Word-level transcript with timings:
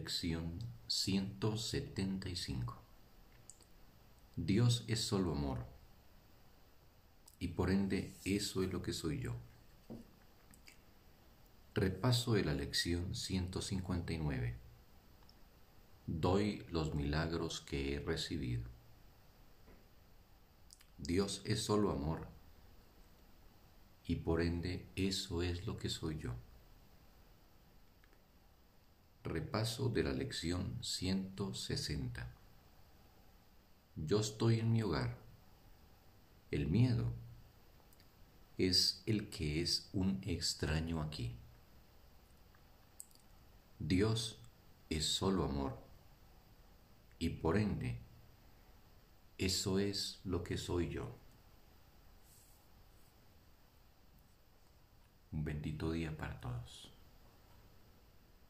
Lección 0.00 0.58
175 0.86 2.78
Dios 4.34 4.82
es 4.88 4.98
solo 5.00 5.32
amor 5.32 5.66
y 7.38 7.48
por 7.48 7.70
ende 7.70 8.14
eso 8.24 8.62
es 8.62 8.72
lo 8.72 8.80
que 8.80 8.94
soy 8.94 9.20
yo. 9.20 9.36
Repaso 11.74 12.32
de 12.32 12.44
la 12.44 12.54
lección 12.54 13.14
159. 13.14 14.56
Doy 16.06 16.64
los 16.70 16.94
milagros 16.94 17.60
que 17.60 17.94
he 17.94 18.00
recibido. 18.00 18.62
Dios 20.96 21.42
es 21.44 21.62
solo 21.62 21.90
amor 21.90 22.26
y 24.06 24.16
por 24.16 24.40
ende 24.40 24.86
eso 24.96 25.42
es 25.42 25.66
lo 25.66 25.76
que 25.76 25.90
soy 25.90 26.16
yo. 26.16 26.32
Repaso 29.30 29.88
de 29.88 30.02
la 30.02 30.12
lección 30.12 30.76
160. 30.82 32.34
Yo 33.94 34.18
estoy 34.18 34.58
en 34.58 34.72
mi 34.72 34.82
hogar. 34.82 35.16
El 36.50 36.66
miedo 36.66 37.12
es 38.58 39.04
el 39.06 39.30
que 39.30 39.62
es 39.62 39.88
un 39.92 40.20
extraño 40.26 41.00
aquí. 41.00 41.36
Dios 43.78 44.40
es 44.88 45.06
solo 45.06 45.44
amor 45.44 45.78
y 47.20 47.28
por 47.28 47.56
ende 47.56 48.00
eso 49.38 49.78
es 49.78 50.18
lo 50.24 50.42
que 50.42 50.58
soy 50.58 50.88
yo. 50.88 51.08
Un 55.30 55.44
bendito 55.44 55.92
día 55.92 56.16
para 56.16 56.40
todos. 56.40 56.89